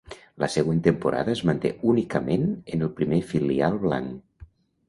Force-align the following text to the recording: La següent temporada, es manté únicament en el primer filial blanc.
La 0.43 0.47
següent 0.53 0.79
temporada, 0.87 1.35
es 1.39 1.43
manté 1.49 1.71
únicament 1.93 2.49
en 2.77 2.87
el 2.89 2.91
primer 3.01 3.23
filial 3.35 3.79
blanc. 3.85 4.51